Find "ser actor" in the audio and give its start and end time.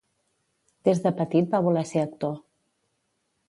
1.93-2.35